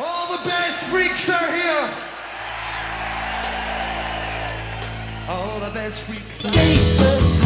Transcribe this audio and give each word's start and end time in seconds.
All 0.00 0.36
the 0.36 0.42
best 0.48 0.90
freaks 0.90 1.30
are 1.30 1.54
here. 1.54 1.88
All 5.28 5.60
the 5.60 5.70
best 5.72 6.10
freaks 6.10 6.44
are 6.44 6.50
here. 6.50 7.43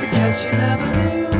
because 0.00 0.44
you 0.44 0.52
never 0.52 0.86
knew. 0.96 1.31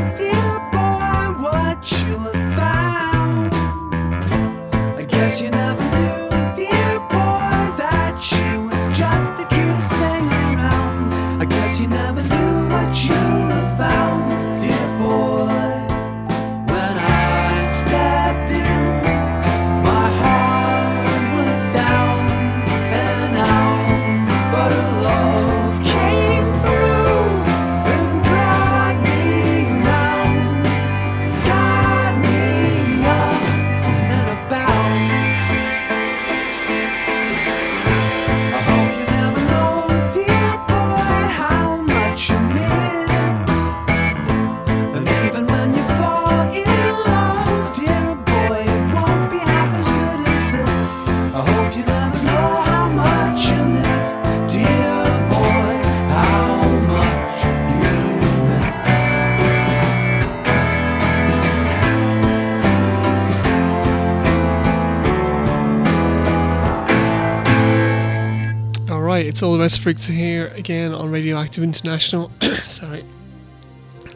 All 69.43 69.53
the 69.53 69.59
best 69.59 69.81
freaks 69.81 70.07
here 70.07 70.53
again 70.55 70.93
on 70.93 71.11
Radioactive 71.11 71.65
International. 71.65 72.31
Sorry. 72.63 73.03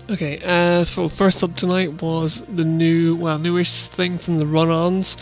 Okay, 0.08 0.40
uh, 0.44 0.84
so 0.84 1.08
first 1.08 1.42
up 1.42 1.56
tonight 1.56 2.00
was 2.00 2.42
the 2.42 2.64
new, 2.64 3.16
well, 3.16 3.38
newish 3.38 3.88
thing 3.88 4.18
from 4.18 4.38
the 4.38 4.46
Run 4.46 4.70
Ons. 4.70 5.16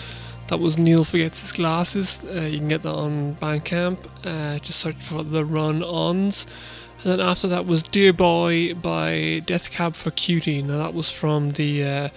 That 0.48 0.60
was 0.60 0.78
Neil 0.78 1.04
Forgets 1.04 1.40
His 1.40 1.52
Glasses. 1.52 2.22
Uh, 2.24 2.42
you 2.42 2.58
can 2.58 2.68
get 2.68 2.82
that 2.82 2.92
on 2.92 3.36
Bandcamp. 3.36 3.98
Uh, 4.24 4.58
just 4.58 4.80
search 4.80 4.96
for 4.96 5.22
the 5.22 5.44
Run 5.44 5.82
Ons. 5.82 6.46
And 7.02 7.12
then 7.12 7.20
after 7.20 7.48
that 7.48 7.64
was 7.64 7.82
Dear 7.82 8.12
Boy 8.12 8.74
by 8.74 9.42
Death 9.46 9.70
Cab 9.70 9.94
for 9.94 10.10
Cutie. 10.10 10.60
Now 10.60 10.78
that 10.78 10.92
was 10.92 11.08
from 11.10 11.52
the 11.52 11.82
uh, 11.82 12.08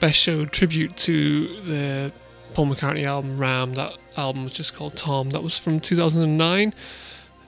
Best 0.00 0.18
Show 0.18 0.46
tribute 0.46 0.96
to 0.98 1.60
the 1.62 2.12
Paul 2.54 2.68
McCartney 2.68 3.04
album 3.04 3.36
Ram. 3.36 3.74
That 3.74 3.98
album 4.16 4.44
was 4.44 4.54
just 4.54 4.74
called 4.74 4.96
Tom. 4.96 5.30
That 5.30 5.42
was 5.42 5.58
from 5.58 5.80
2009. 5.80 6.72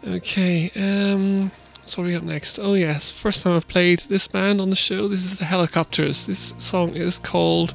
Okay, 0.07 0.71
um, 0.77 1.51
so 1.85 2.01
what 2.01 2.05
do 2.07 2.13
we 2.13 2.13
got 2.13 2.23
next? 2.23 2.59
Oh 2.61 2.75
yes, 2.75 3.11
first 3.11 3.43
time 3.43 3.55
I've 3.55 3.67
played 3.67 4.01
this 4.01 4.29
band 4.29 4.61
on 4.61 4.71
the 4.71 4.77
show. 4.77 5.09
This 5.09 5.25
is 5.25 5.39
the 5.39 5.45
Helicopters. 5.45 6.27
This 6.27 6.55
song 6.59 6.91
is 6.95 7.19
called 7.19 7.75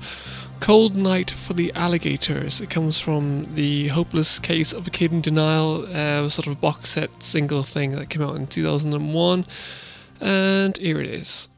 Cold 0.62 0.96
Night 0.96 1.30
for 1.30 1.54
the 1.54 1.74
Alligators. 1.74 2.62
It 2.62 2.70
comes 2.70 2.98
from 2.98 3.54
the 3.56 3.90
Hopeless 3.90 4.40
Case 4.40 4.72
of 4.72 4.88
a 4.88 4.90
Kid 4.90 5.12
in 5.12 5.20
Denial, 5.20 5.86
uh, 5.94 6.30
sort 6.30 6.48
of 6.48 6.62
box 6.62 6.92
set 6.92 7.22
single 7.22 7.64
thing 7.64 7.92
that 7.92 8.10
came 8.10 8.22
out 8.22 8.38
in 8.38 8.48
2001. 8.48 9.46
And 10.22 10.78
here 10.78 11.02
it 11.02 11.08
is. 11.08 11.50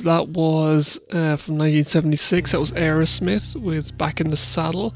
That 0.00 0.28
was 0.28 0.98
uh, 1.10 1.36
from 1.36 1.56
1976. 1.56 2.52
That 2.52 2.60
was 2.60 2.72
Aerosmith 2.72 3.56
with 3.60 3.96
Back 3.96 4.20
in 4.20 4.30
the 4.30 4.36
Saddle. 4.36 4.94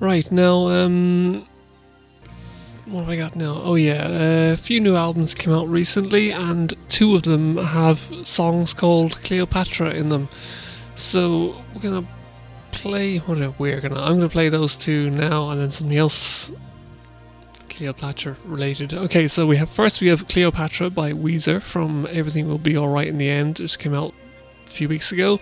Right, 0.00 0.30
now, 0.30 0.68
um, 0.68 1.46
what 2.86 3.00
have 3.00 3.08
I 3.08 3.16
got 3.16 3.36
now? 3.36 3.60
Oh, 3.64 3.74
yeah, 3.74 4.52
a 4.52 4.56
few 4.56 4.80
new 4.80 4.94
albums 4.94 5.34
came 5.34 5.52
out 5.52 5.68
recently, 5.68 6.30
and 6.30 6.74
two 6.88 7.14
of 7.14 7.22
them 7.22 7.56
have 7.56 7.98
songs 8.24 8.74
called 8.74 9.22
Cleopatra 9.22 9.90
in 9.90 10.08
them. 10.08 10.28
So 10.94 11.62
we're 11.74 11.82
gonna 11.82 12.08
play. 12.72 13.18
What 13.18 13.40
are 13.40 13.52
we're 13.58 13.80
gonna? 13.80 14.00
I'm 14.00 14.16
gonna 14.16 14.28
play 14.28 14.48
those 14.48 14.76
two 14.76 15.10
now, 15.10 15.50
and 15.50 15.60
then 15.60 15.70
something 15.70 15.96
else 15.96 16.52
Cleopatra 17.76 18.36
related. 18.46 18.94
Okay, 18.94 19.28
so 19.28 19.46
we 19.46 19.58
have 19.58 19.68
first 19.68 20.00
we 20.00 20.08
have 20.08 20.26
Cleopatra 20.28 20.88
by 20.88 21.12
Weezer 21.12 21.60
from 21.60 22.08
Everything 22.10 22.48
Will 22.48 22.56
Be 22.56 22.76
Alright 22.76 23.06
in 23.06 23.18
the 23.18 23.28
End, 23.28 23.58
which 23.58 23.78
came 23.78 23.92
out 23.92 24.14
a 24.66 24.70
few 24.70 24.88
weeks 24.88 25.12
ago. 25.12 25.38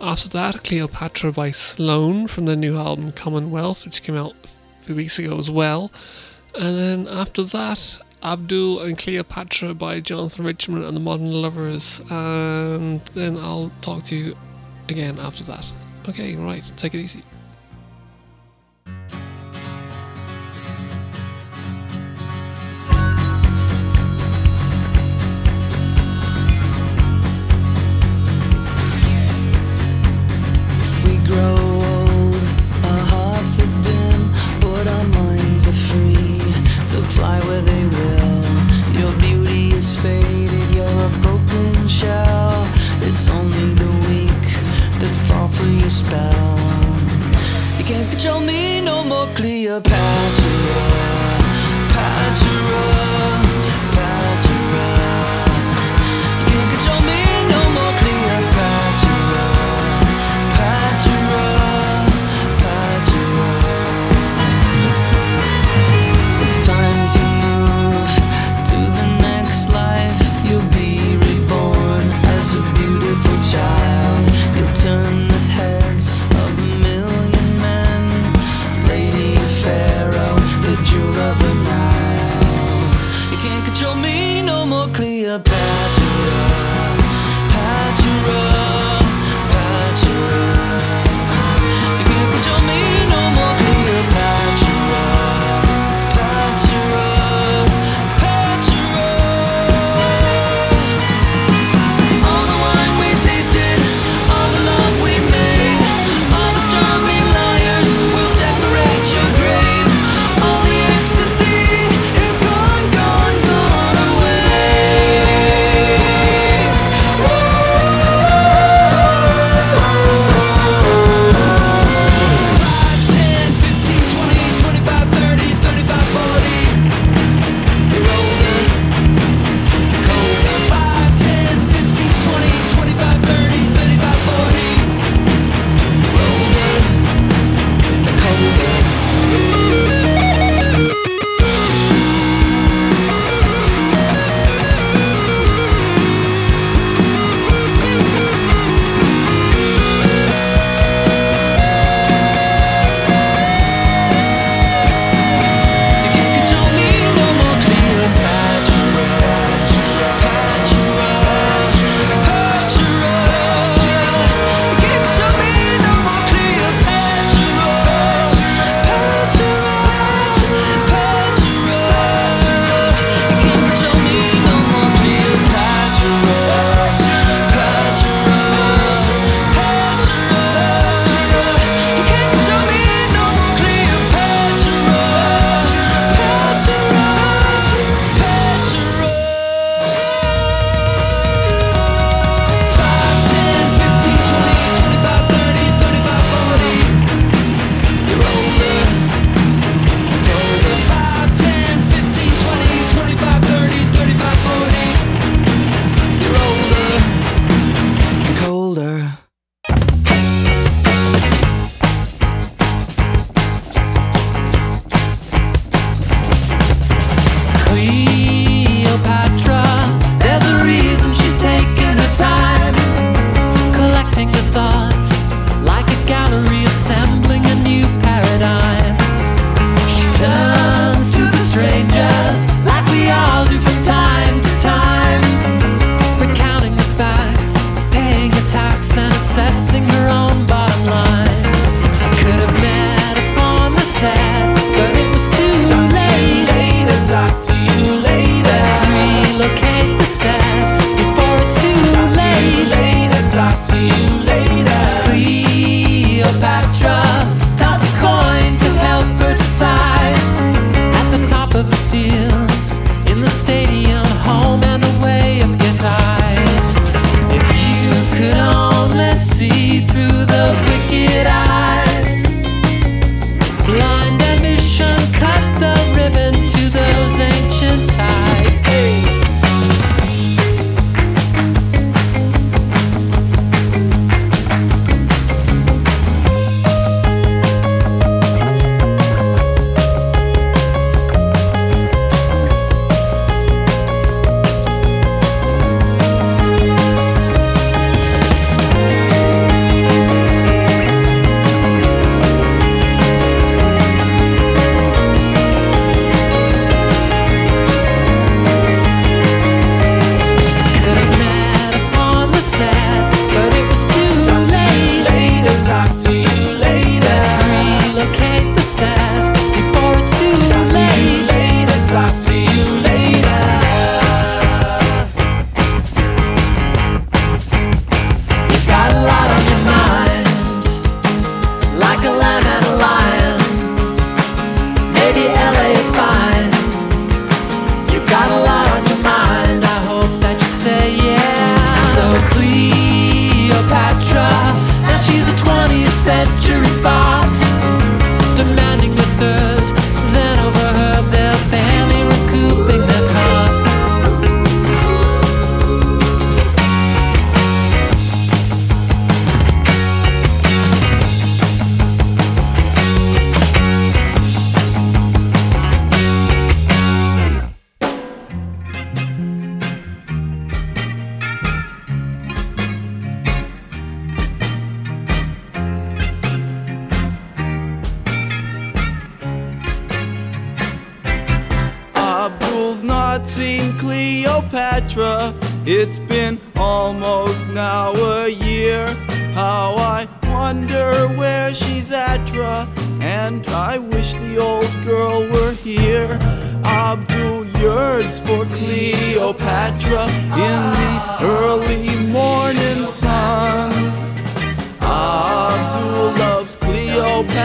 After 0.00 0.28
that, 0.28 0.62
Cleopatra 0.62 1.32
by 1.32 1.50
Sloan 1.50 2.28
from 2.28 2.44
the 2.44 2.54
new 2.54 2.76
album 2.76 3.10
Commonwealth, 3.10 3.84
which 3.84 4.04
came 4.04 4.14
out 4.14 4.34
a 4.44 4.84
few 4.84 4.94
weeks 4.94 5.18
ago 5.18 5.36
as 5.36 5.50
well. 5.50 5.90
And 6.54 6.78
then 6.78 7.08
after 7.08 7.42
that, 7.42 8.00
Abdul 8.22 8.80
and 8.80 8.96
Cleopatra 8.96 9.74
by 9.74 9.98
Jonathan 9.98 10.44
Richman 10.44 10.84
and 10.84 10.96
the 10.96 11.00
Modern 11.00 11.32
Lovers. 11.42 12.00
And 12.08 13.00
then 13.14 13.36
I'll 13.36 13.72
talk 13.80 14.04
to 14.04 14.16
you 14.16 14.36
again 14.88 15.18
after 15.18 15.42
that. 15.44 15.66
Okay, 16.08 16.36
right, 16.36 16.62
take 16.76 16.94
it 16.94 17.00
easy. 17.00 17.24
More, 49.80 49.84
Cleopatra. 49.84 50.07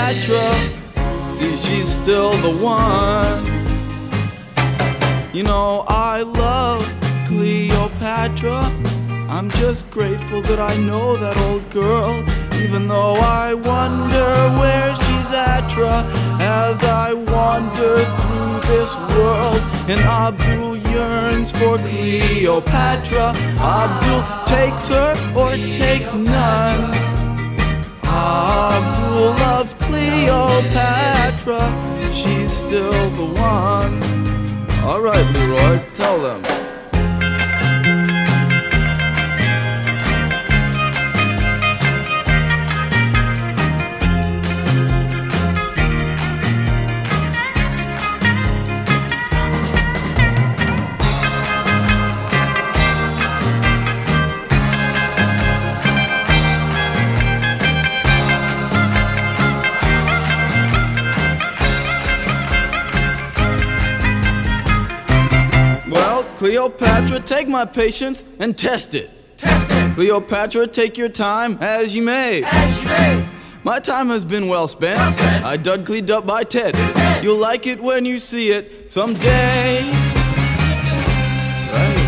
Cleopatra. 0.03 0.51
See, 1.35 1.55
she's 1.55 1.87
still 1.87 2.31
the 2.41 2.51
one. 2.61 3.45
You 5.33 5.43
know, 5.43 5.85
I 5.87 6.23
love 6.23 6.81
Cleopatra. 7.27 8.69
I'm 9.29 9.49
just 9.51 9.89
grateful 9.91 10.41
that 10.41 10.59
I 10.59 10.75
know 10.75 11.15
that 11.15 11.37
old 11.47 11.67
girl, 11.69 12.21
even 12.61 12.89
though 12.89 13.13
I 13.13 13.53
wonder 13.53 14.33
where 14.59 14.93
she's 14.95 15.31
at, 15.31 15.63
as 16.41 16.83
I 16.83 17.13
wander 17.13 17.97
through 17.97 18.59
this 18.75 18.93
world. 19.15 19.61
And 19.87 20.01
Abdul 20.01 20.77
yearns 20.91 21.51
for 21.51 21.77
Cleopatra. 21.77 23.31
Abdul 23.57 24.21
takes 24.47 24.89
her 24.89 25.15
or 25.33 25.55
takes 25.55 26.13
none. 26.13 27.12
Abdul 28.13 29.31
loves 29.43 29.73
Cleopatra. 29.73 31.61
She's 32.13 32.51
still 32.51 33.09
the 33.11 33.25
one. 33.41 34.01
All 34.83 35.01
right, 35.01 35.25
Leroy, 35.33 35.81
tell 35.95 36.19
them. 36.21 36.62
Cleopatra, 66.43 67.21
take 67.21 67.47
my 67.47 67.63
patience 67.63 68.25
and 68.37 68.57
test 68.57 68.95
it. 68.95 69.37
Test 69.37 69.65
it. 69.71 69.95
Cleopatra, 69.95 70.67
take 70.67 70.97
your 70.97 71.07
time 71.07 71.57
as 71.61 71.95
you 71.95 72.01
may. 72.01 72.43
As 72.43 72.79
you 72.79 72.85
may. 72.85 73.25
My 73.63 73.79
time 73.79 74.09
has 74.09 74.25
been 74.25 74.49
well 74.49 74.67
spent. 74.67 74.97
Well 74.97 75.13
spent. 75.13 75.45
I 75.45 75.55
dug 75.55 75.85
cleaned 75.85 76.11
up 76.11 76.25
by 76.25 76.43
Ted. 76.43 76.73
Ted. 76.73 77.23
You'll 77.23 77.37
like 77.37 77.65
it 77.65 77.81
when 77.81 78.03
you 78.03 78.19
see 78.19 78.51
it 78.51 78.89
someday. 78.89 79.89
Right. 81.71 81.99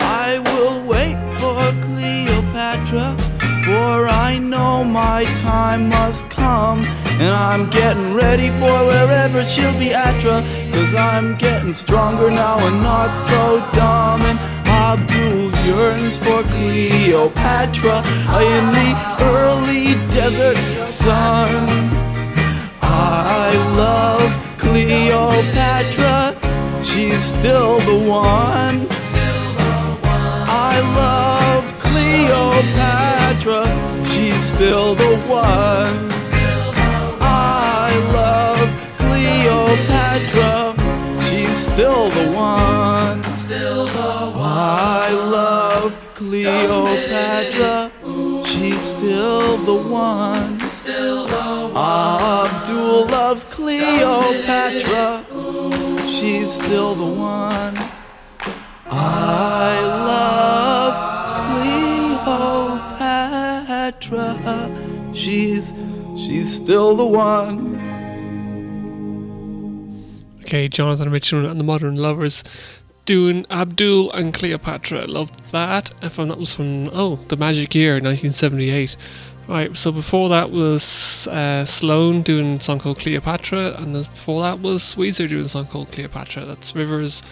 I 0.00 0.40
will 0.46 0.84
wait 0.88 1.14
for 1.38 1.62
Cleopatra, 1.86 3.16
for 3.64 4.08
I 4.08 4.38
know 4.38 4.82
my 4.82 5.22
time 5.36 5.88
must 5.88 6.28
come. 6.30 6.82
And 7.18 7.34
I'm 7.34 7.70
getting 7.70 8.12
ready 8.12 8.50
for 8.60 8.84
wherever 8.84 9.42
she'll 9.42 9.78
be 9.78 9.94
at, 9.94 10.20
tra, 10.20 10.42
cause 10.72 10.94
I'm 10.94 11.34
getting 11.36 11.72
stronger 11.72 12.30
now 12.30 12.58
and 12.66 12.82
not 12.82 13.16
so 13.16 13.60
dumb. 13.72 14.20
And 14.20 14.38
Abdul 14.68 15.50
yearns 15.64 16.18
for 16.18 16.42
Cleopatra 16.42 18.02
I 18.28 18.42
in 18.58 18.66
the 18.76 18.90
early 19.24 19.94
desert 20.12 20.58
sun. 20.86 21.48
I 22.82 23.54
love 23.76 24.30
Cleopatra. 24.58 26.36
She's 26.84 27.24
still 27.24 27.78
the 27.80 27.98
one. 28.08 28.86
I 30.68 30.80
love 31.02 31.64
Cleopatra. 31.78 33.64
She's 34.06 34.40
still 34.52 34.94
the 34.94 35.16
one. 35.26 36.15
Still 41.76 42.08
the 42.08 42.32
one. 42.32 43.22
Still 43.36 43.84
the 43.84 44.32
one. 44.32 44.40
I 44.40 45.10
love 45.10 45.92
Cleopatra. 46.14 47.92
She's 48.46 48.80
still 48.80 49.58
the 49.58 49.74
one. 49.86 50.58
Abdul 51.76 53.06
loves 53.08 53.44
Cleopatra. 53.44 55.26
She's 56.08 56.50
still 56.50 56.94
the 56.94 57.04
one. 57.04 57.76
I 58.90 59.78
love 60.08 60.94
Cleopatra. 64.00 65.12
She's 65.14 65.74
she's 66.16 66.56
still 66.56 66.96
the 66.96 67.04
one. 67.04 67.75
Okay, 70.46 70.68
Jonathan 70.68 71.10
Richman 71.10 71.44
and 71.44 71.58
the 71.58 71.64
Modern 71.64 71.96
Lovers 71.96 72.44
doing 73.04 73.44
Abdul 73.50 74.12
and 74.12 74.32
Cleopatra. 74.32 75.04
Love 75.08 75.50
that. 75.50 75.90
If 76.02 76.14
that 76.18 76.38
was 76.38 76.54
from 76.54 76.88
oh, 76.92 77.16
the 77.26 77.36
Magic 77.36 77.74
Year, 77.74 77.94
1978. 77.94 78.96
Right, 79.48 79.76
so 79.76 79.90
before 79.90 80.28
that 80.28 80.52
was 80.52 81.26
uh, 81.26 81.64
Sloan 81.64 82.22
doing 82.22 82.58
a 82.58 82.60
song 82.60 82.78
called 82.78 83.00
Cleopatra, 83.00 83.74
and 83.78 83.92
before 83.92 84.42
that 84.42 84.60
was 84.60 84.94
Weezer 84.94 85.28
doing 85.28 85.46
a 85.46 85.48
song 85.48 85.66
called 85.66 85.90
Cleopatra. 85.90 86.44
That's 86.44 86.76
Rivers 86.76 87.24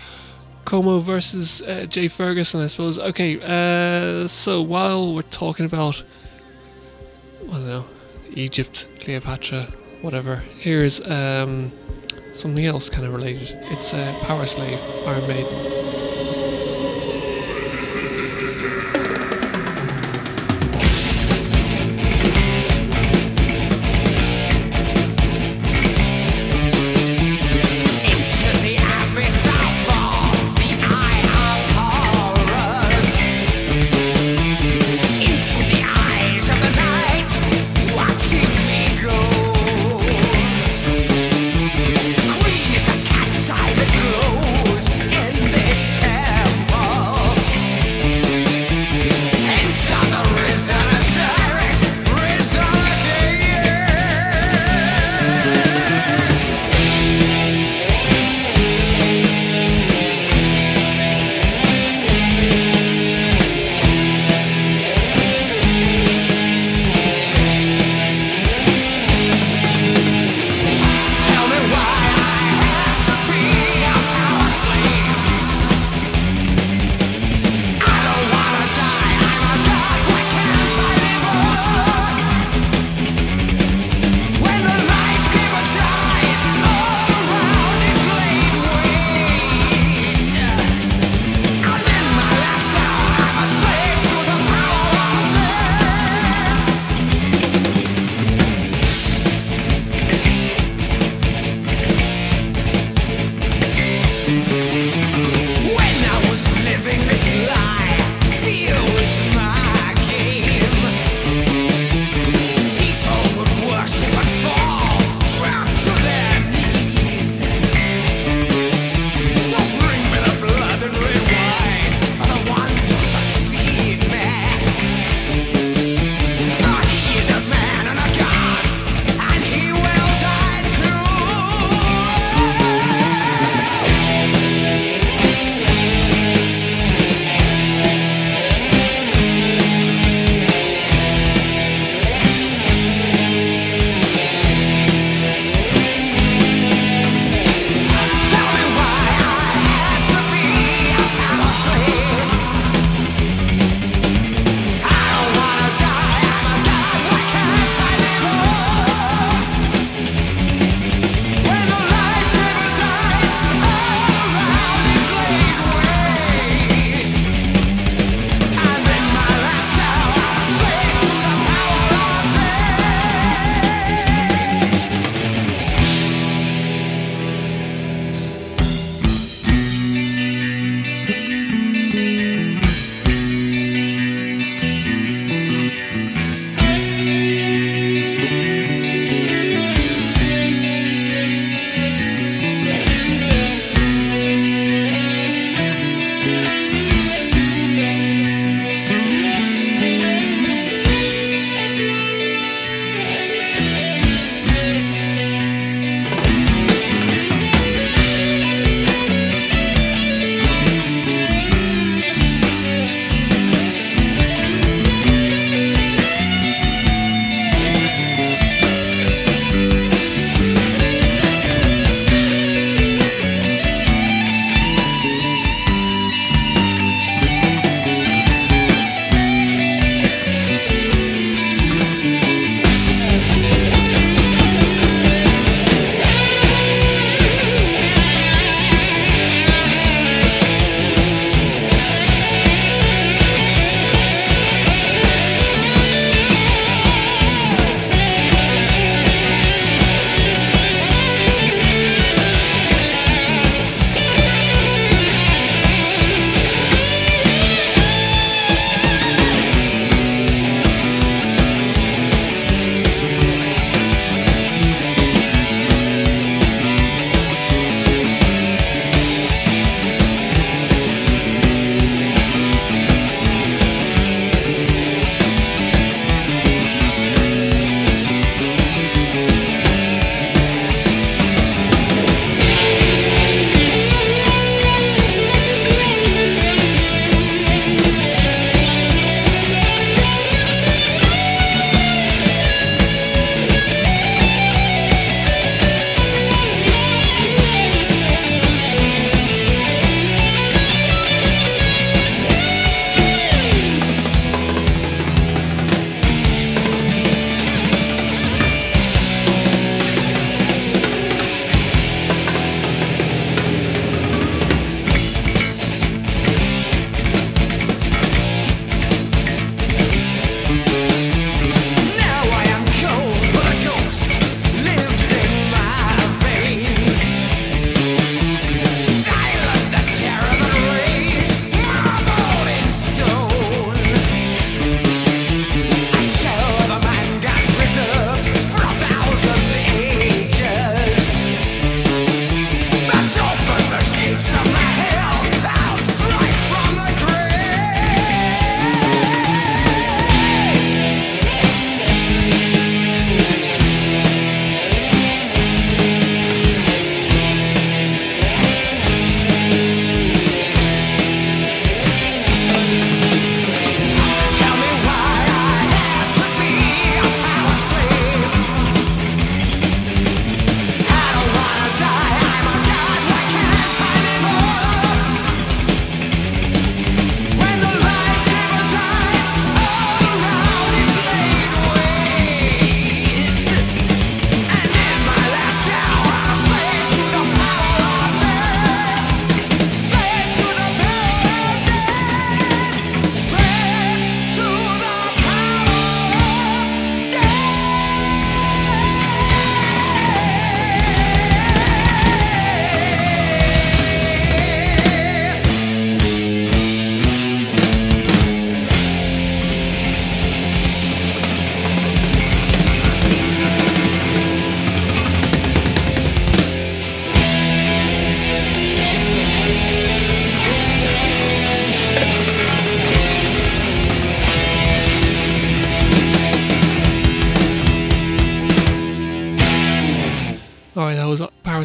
Cuomo 0.64 1.00
versus 1.00 1.62
uh, 1.62 1.86
Jay 1.88 2.08
Ferguson, 2.08 2.62
I 2.62 2.66
suppose. 2.66 2.98
Okay, 2.98 3.38
uh, 3.40 4.26
so 4.26 4.60
while 4.60 5.14
we're 5.14 5.22
talking 5.22 5.66
about, 5.66 6.02
I 7.44 7.52
don't 7.52 7.66
know, 7.68 7.84
Egypt, 8.32 8.88
Cleopatra, 8.98 9.68
whatever, 10.02 10.42
here's 10.58 11.00
um, 11.08 11.70
something 12.34 12.66
else 12.66 12.90
kind 12.90 13.06
of 13.06 13.12
related. 13.12 13.56
It's 13.70 13.94
uh, 13.94 14.12
Powerslave, 14.22 14.80
Iron 15.06 15.26
Maiden. 15.28 16.13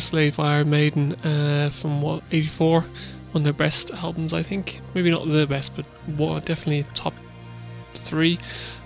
Slave 0.09 0.39
Iron 0.39 0.69
Maiden 0.69 1.13
uh, 1.23 1.69
from 1.69 2.01
what 2.01 2.23
'84, 2.31 2.81
one 2.81 2.89
of 3.33 3.43
their 3.43 3.53
best 3.53 3.91
albums, 3.91 4.33
I 4.33 4.41
think. 4.41 4.81
Maybe 4.95 5.11
not 5.11 5.27
the 5.29 5.45
best, 5.45 5.75
but 5.75 5.85
what, 6.17 6.45
definitely 6.45 6.85
top 6.95 7.13
three. 7.93 8.39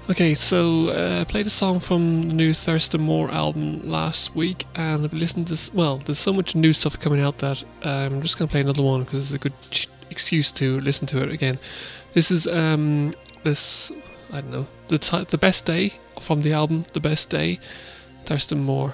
Okay, 0.09 0.33
so 0.33 0.89
uh, 0.89 1.21
I 1.21 1.23
played 1.23 1.47
a 1.47 1.49
song 1.49 1.79
from 1.79 2.27
the 2.27 2.33
new 2.33 2.53
Thurston 2.53 2.99
Moore 3.01 3.31
album 3.31 3.89
last 3.89 4.35
week, 4.35 4.65
and 4.75 5.05
I've 5.05 5.13
listened 5.13 5.47
to 5.47 5.71
well. 5.73 5.97
There's 5.97 6.19
so 6.19 6.33
much 6.33 6.55
new 6.55 6.73
stuff 6.73 6.99
coming 6.99 7.21
out 7.21 7.37
that 7.37 7.63
um, 7.83 8.15
I'm 8.15 8.21
just 8.21 8.37
gonna 8.37 8.51
play 8.51 8.59
another 8.59 8.83
one 8.83 9.03
because 9.03 9.19
it's 9.19 9.35
a 9.35 9.39
good 9.39 9.53
ch- 9.71 9.87
excuse 10.09 10.51
to 10.53 10.77
listen 10.81 11.07
to 11.07 11.23
it 11.23 11.31
again. 11.31 11.57
This 12.13 12.31
is 12.31 12.47
um 12.47 13.15
this 13.43 13.93
I 14.33 14.41
don't 14.41 14.51
know 14.51 14.67
the 14.89 14.97
ti 14.97 15.23
the 15.23 15.37
best 15.37 15.65
day 15.65 15.93
from 16.19 16.41
the 16.41 16.51
album 16.51 16.85
The 16.91 16.99
Best 16.99 17.29
Day, 17.29 17.59
Thurston 18.25 18.63
Moore. 18.63 18.93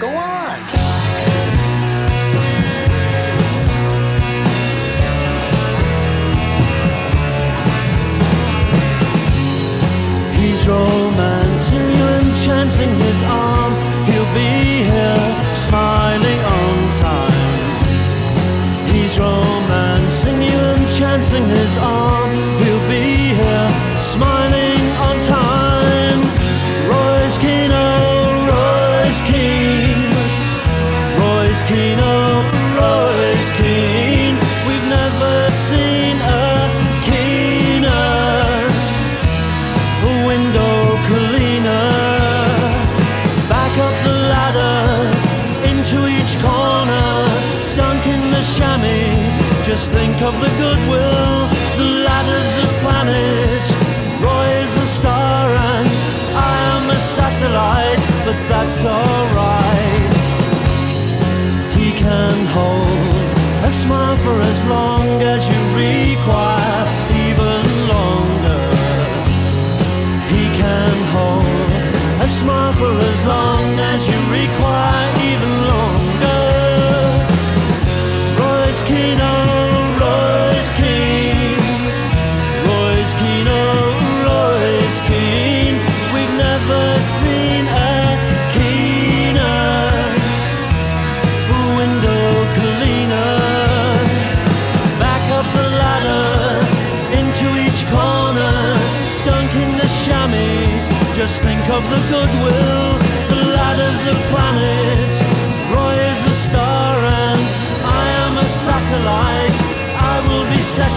Go 0.00 0.16
on! 0.16 0.39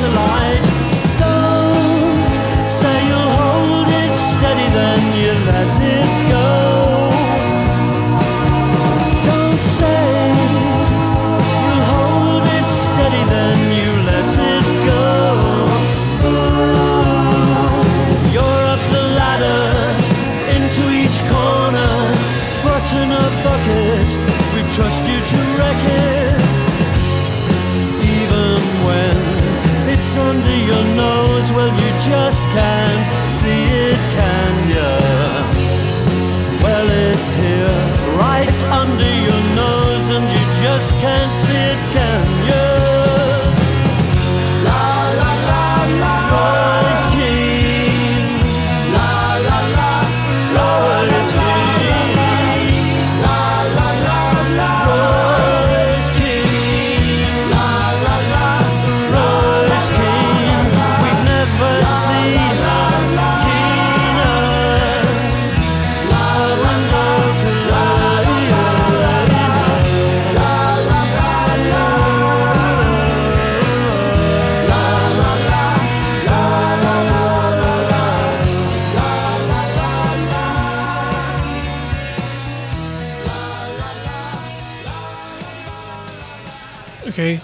the 0.04 0.10
light. 0.10 0.73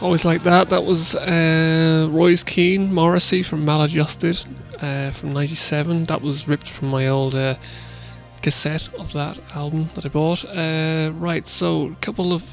always 0.10 0.26
like 0.26 0.42
that. 0.42 0.72
That 0.72 0.86
was 0.86 1.14
uh, 1.14 2.08
Roy's 2.10 2.44
Keen, 2.44 2.92
Morrissey 2.92 3.44
from 3.44 3.64
Maladjusted 3.64 4.44
uh, 4.82 5.12
from 5.12 5.34
'97. 5.34 6.06
That 6.06 6.24
was 6.24 6.48
ripped 6.48 6.68
from 6.68 6.88
my 6.88 7.08
old 7.08 7.36
uh, 7.36 7.58
cassette 8.42 8.92
of 8.96 9.14
that 9.14 9.38
album 9.54 9.90
that 9.94 10.08
I 10.08 10.10
bought. 10.10 10.46
Uh, 10.46 11.12
right, 11.14 11.46
so 11.46 11.90
a 11.92 11.96
couple 12.02 12.34
of 12.34 12.44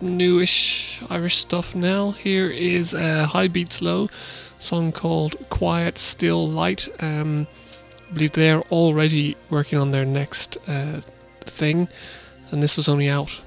newish 0.00 1.02
Irish 1.10 1.38
stuff 1.38 1.74
now. 1.74 2.12
Here 2.12 2.48
is 2.48 2.94
uh, 2.94 3.26
High 3.26 3.48
Beats 3.48 3.82
Low, 3.82 4.08
song 4.60 4.92
called 4.92 5.34
Quiet 5.50 5.98
Still 5.98 6.48
Light. 6.48 6.88
Um, 7.00 7.48
I 8.08 8.12
believe 8.12 8.32
they're 8.34 8.62
already 8.70 9.36
working 9.50 9.80
on 9.80 9.90
their 9.90 10.06
next 10.06 10.58
uh, 10.68 11.00
thing, 11.40 11.88
and 12.52 12.62
this 12.62 12.76
was 12.76 12.88
only 12.88 13.08
out 13.10 13.40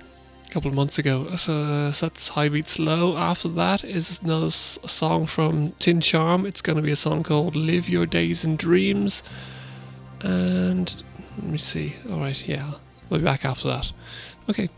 couple 0.53 0.69
of 0.69 0.75
months 0.75 0.99
ago. 0.99 1.25
Uh, 1.31 1.35
so, 1.35 1.53
uh, 1.53 1.91
so 1.91 2.05
that's 2.05 2.27
High 2.29 2.47
Beats 2.47 2.77
Low. 2.77 3.17
After 3.17 3.49
that 3.49 3.83
is 3.83 4.21
another 4.23 4.45
s- 4.45 4.77
song 4.85 5.25
from 5.25 5.71
Tin 5.79 5.99
Charm. 5.99 6.45
It's 6.45 6.61
going 6.61 6.75
to 6.75 6.81
be 6.83 6.91
a 6.91 6.95
song 6.95 7.23
called 7.23 7.55
Live 7.55 7.89
Your 7.89 8.05
Days 8.05 8.43
and 8.43 8.55
Dreams. 8.55 9.23
And 10.21 11.03
let 11.37 11.47
me 11.47 11.57
see. 11.57 11.95
All 12.09 12.19
right, 12.19 12.47
yeah. 12.47 12.73
We'll 13.09 13.19
be 13.19 13.25
back 13.25 13.43
after 13.43 13.67
that. 13.69 13.91
Okay. 14.47 14.69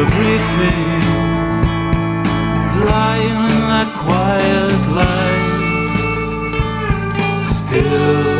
Everything. 0.00 1.02
Lying 2.90 3.40
in 3.50 3.60
that 3.72 3.88
quiet 4.04 4.80
light. 4.98 5.44
Still. 7.44 8.37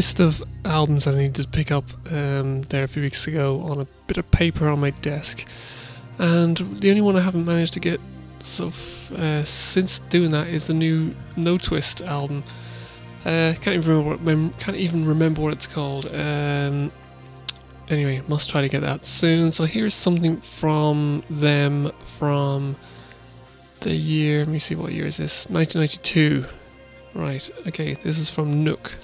List 0.00 0.18
of 0.18 0.42
albums 0.64 1.04
that 1.04 1.14
I 1.14 1.18
needed 1.18 1.42
to 1.42 1.48
pick 1.48 1.70
up 1.70 1.84
um, 2.10 2.62
there 2.70 2.84
a 2.84 2.88
few 2.88 3.02
weeks 3.02 3.26
ago 3.26 3.60
on 3.60 3.82
a 3.82 3.86
bit 4.06 4.16
of 4.16 4.30
paper 4.30 4.66
on 4.66 4.80
my 4.80 4.88
desk, 4.88 5.46
and 6.18 6.56
the 6.56 6.88
only 6.88 7.02
one 7.02 7.16
I 7.16 7.20
haven't 7.20 7.44
managed 7.44 7.74
to 7.74 7.80
get 7.80 8.00
so 8.38 8.68
f- 8.68 9.12
uh, 9.12 9.44
since 9.44 9.98
doing 10.08 10.30
that 10.30 10.46
is 10.46 10.68
the 10.68 10.72
new 10.72 11.14
No 11.36 11.58
Twist 11.58 12.00
album. 12.00 12.44
Uh, 13.26 13.52
can't 13.60 13.76
even 13.76 13.90
remember 13.90 14.10
what, 14.12 14.22
mem- 14.22 14.54
can't 14.54 14.78
even 14.78 15.04
remember 15.04 15.42
what 15.42 15.52
it's 15.52 15.66
called. 15.66 16.06
Um, 16.06 16.90
anyway, 17.90 18.22
must 18.26 18.48
try 18.48 18.62
to 18.62 18.70
get 18.70 18.80
that 18.80 19.04
soon. 19.04 19.52
So 19.52 19.64
here's 19.64 19.92
something 19.92 20.38
from 20.40 21.24
them 21.28 21.92
from 22.16 22.76
the 23.80 23.94
year. 23.94 24.38
Let 24.38 24.48
me 24.48 24.60
see 24.60 24.76
what 24.76 24.92
year 24.92 25.04
is 25.04 25.18
this? 25.18 25.46
1992. 25.50 26.46
Right. 27.12 27.50
Okay. 27.66 27.92
This 28.02 28.18
is 28.18 28.30
from 28.30 28.64
Nook. 28.64 28.96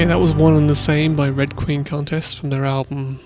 Okay, 0.00 0.08
that 0.08 0.18
was 0.18 0.32
one 0.32 0.56
and 0.56 0.66
the 0.66 0.74
same 0.74 1.14
by 1.14 1.28
Red 1.28 1.56
Queen 1.56 1.84
Contest 1.84 2.38
from 2.38 2.48
their 2.48 2.64
album 2.64 3.20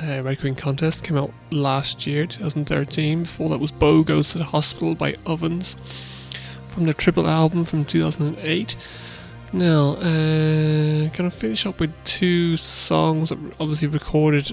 uh, 0.00 0.22
Red 0.22 0.38
Queen 0.38 0.54
Contest. 0.54 1.02
Came 1.02 1.16
out 1.16 1.32
last 1.50 2.06
year, 2.06 2.24
2013. 2.24 3.24
Before 3.24 3.48
that 3.48 3.58
was 3.58 3.72
Bo 3.72 4.04
Goes 4.04 4.30
to 4.30 4.38
the 4.38 4.44
Hospital 4.44 4.94
by 4.94 5.16
Ovens 5.26 5.74
from 6.68 6.84
their 6.84 6.94
triple 6.94 7.26
album 7.26 7.64
from 7.64 7.84
2008. 7.84 8.76
Now, 9.52 9.94
uh, 9.94 11.08
gonna 11.08 11.32
finish 11.32 11.66
up 11.66 11.80
with 11.80 11.92
two 12.04 12.56
songs 12.56 13.30
that 13.30 13.42
were 13.42 13.50
obviously 13.58 13.88
recorded 13.88 14.52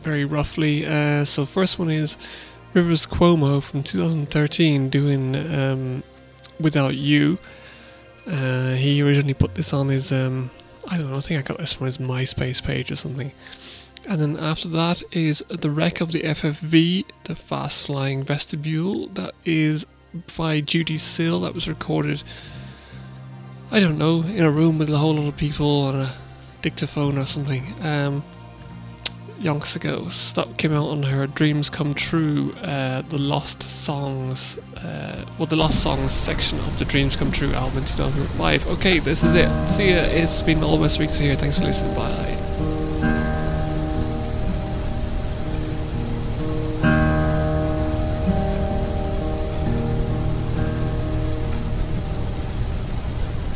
very 0.00 0.24
roughly. 0.24 0.84
Uh, 0.84 1.24
so, 1.24 1.46
first 1.46 1.78
one 1.78 1.90
is 1.90 2.16
Rivers 2.74 3.06
Cuomo 3.06 3.62
from 3.62 3.84
2013 3.84 4.88
doing 4.90 5.36
um, 5.36 6.02
Without 6.58 6.96
You. 6.96 7.38
Uh, 8.26 8.72
he 8.72 9.00
originally 9.00 9.34
put 9.34 9.54
this 9.54 9.72
on 9.72 9.88
his, 9.88 10.10
um, 10.10 10.50
I 10.88 10.98
don't 10.98 11.10
know, 11.10 11.16
I 11.16 11.20
think 11.20 11.38
I 11.38 11.42
got 11.42 11.58
this 11.58 11.72
from 11.72 11.86
his 11.86 11.98
MySpace 11.98 12.62
page 12.62 12.90
or 12.90 12.96
something. 12.96 13.32
And 14.08 14.20
then 14.20 14.36
after 14.38 14.68
that 14.68 15.02
is 15.12 15.44
The 15.48 15.70
Wreck 15.70 16.00
of 16.00 16.12
the 16.12 16.22
FFV, 16.22 17.04
the 17.24 17.34
Fast 17.34 17.86
Flying 17.86 18.22
Vestibule. 18.22 19.08
That 19.08 19.34
is 19.44 19.86
by 20.36 20.60
Judee 20.60 20.98
Sill. 20.98 21.40
That 21.40 21.54
was 21.54 21.68
recorded, 21.68 22.22
I 23.70 23.78
don't 23.78 23.98
know, 23.98 24.22
in 24.22 24.44
a 24.44 24.50
room 24.50 24.78
with 24.78 24.90
a 24.90 24.98
whole 24.98 25.14
lot 25.14 25.28
of 25.28 25.36
people 25.36 25.82
on 25.82 25.96
a 25.96 26.12
dictaphone 26.62 27.18
or 27.18 27.26
something. 27.26 27.74
Um, 27.82 28.24
yonks 29.40 29.74
ago. 29.76 30.08
So 30.08 30.42
that 30.42 30.58
came 30.58 30.72
out 30.72 30.88
on 30.88 31.04
her 31.04 31.26
Dreams 31.26 31.70
Come 31.70 31.94
True, 31.94 32.54
uh, 32.62 33.02
the 33.02 33.18
Lost 33.18 33.62
Songs, 33.62 34.58
uh, 34.76 35.24
well, 35.38 35.46
the 35.46 35.56
Lost 35.56 35.82
Songs 35.82 36.12
section 36.12 36.58
of 36.60 36.78
the 36.78 36.84
Dreams 36.84 37.16
Come 37.16 37.32
True 37.32 37.52
album 37.52 37.78
in 37.78 37.84
2005. 37.84 38.66
Okay, 38.68 38.98
this 38.98 39.24
is 39.24 39.34
it. 39.34 39.48
See 39.66 39.90
ya. 39.90 39.96
It's 39.96 40.42
been 40.42 40.62
all 40.62 40.80
Best 40.80 40.98
Freaks 40.98 41.18
here. 41.18 41.34
Thanks 41.34 41.58
for 41.58 41.64
listening. 41.64 41.94
Bye. 41.94 42.39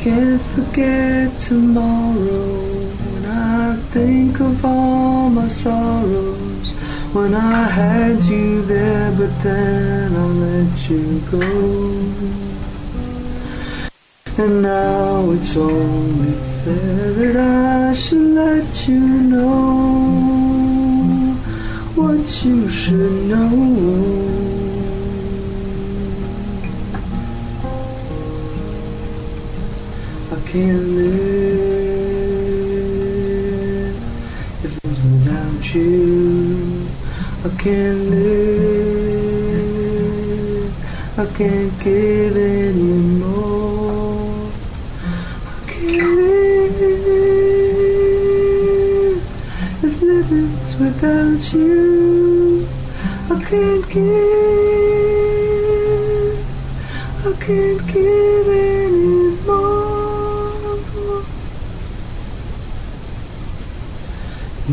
Can't 0.00 0.40
forget 0.40 1.30
tomorrow 1.38 2.56
when 3.04 3.24
I 3.26 3.76
think 3.92 4.40
of 4.40 4.64
all 4.64 5.28
my 5.28 5.46
sorrows. 5.46 6.70
When 7.12 7.34
I 7.34 7.64
had 7.64 8.24
you 8.24 8.62
there, 8.62 9.10
but 9.12 9.30
then 9.42 10.16
I 10.16 10.24
let 10.46 10.88
you 10.88 11.20
go. 11.30 11.42
And 14.42 14.62
now 14.62 15.32
it's 15.32 15.54
only 15.58 16.32
fair 16.64 17.12
that 17.18 17.36
I 17.36 17.92
should 17.92 18.34
let 18.42 18.88
you 18.88 19.00
know 19.00 20.30
what 21.94 22.42
you 22.42 22.70
should 22.70 23.28
know. 23.28 24.19
Can't 30.50 30.88
live 30.96 31.60
if 34.64 34.72
it's 34.84 35.02
without 35.04 35.74
you. 35.76 36.88
I 37.44 37.48
can't 37.62 38.02
live. 38.10 38.80
I 41.18 41.26
can't 41.36 41.72
give 41.84 42.36
anymore. 42.36 43.70
I 45.46 45.50
can't 45.70 46.16
live 46.16 46.82
if 49.84 50.02
living's 50.02 50.74
without 50.80 51.52
you. 51.52 52.66
I 53.30 53.32
can't 53.44 53.88
give. 53.88 54.10
I 57.24 57.32
can't 57.38 57.86
give 57.92 58.29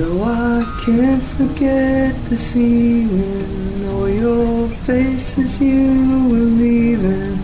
I 0.09 0.63
can't 0.85 1.21
forget 1.21 2.15
this 2.29 2.55
evening 2.55 3.85
or 3.89 4.09
your 4.09 4.69
faces 4.87 5.59
you 5.61 6.29
were 6.29 6.49
leaving. 6.63 7.37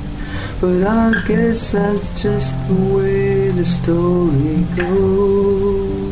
But 0.61 0.88
I 0.88 1.11
guess 1.28 1.74
that's 1.74 2.22
just 2.22 2.55
the 2.68 2.95
way 2.95 3.49
the 3.49 3.66
story 3.66 4.64
goes. 4.78 6.03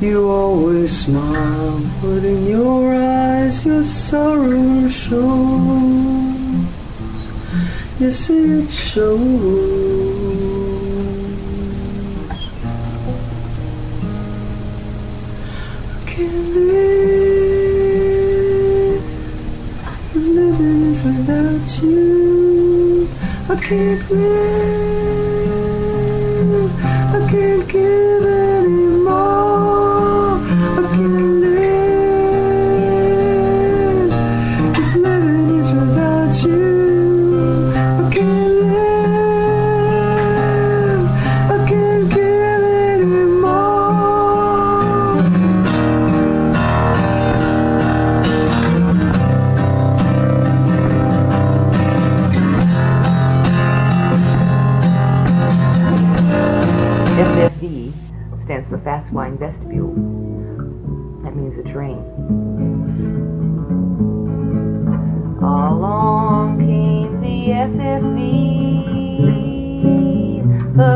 You 0.00 0.30
always 0.30 1.04
smile, 1.04 1.78
but 2.00 2.24
in 2.24 2.46
your 2.46 2.94
eyes 2.94 3.66
your 3.66 3.84
sorrow 3.84 4.88
shows. 4.88 5.92
Yes, 8.00 8.30
it 8.30 8.70
shows. 8.70 9.91
I 21.64 23.56
can't 23.56 24.10
live. 24.10 24.72
I 27.14 27.30
can't 27.30 27.68
give 27.68 28.31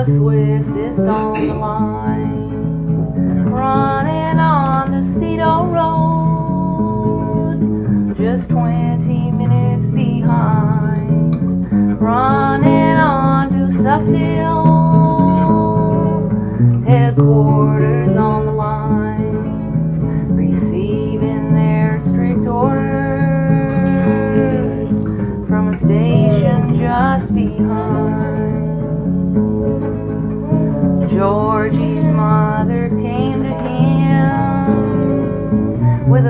swiftest 0.07 1.00
on 1.00 1.48
the 1.48 1.54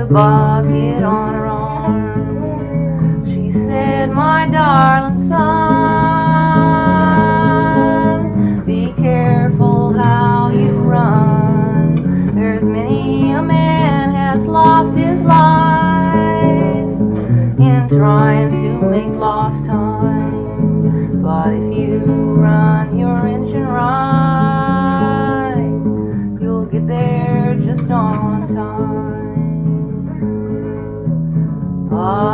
him 0.09 0.56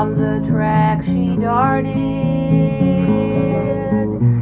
From 0.03 0.17
the 0.17 0.45
track 0.51 1.05
she 1.05 1.37
darted 1.41 1.95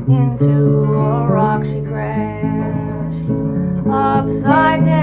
into 0.10 0.54
a 0.92 1.28
rock 1.28 1.62
she 1.64 1.82
crashed 1.88 3.30
upside 3.86 4.86
down. 4.86 5.01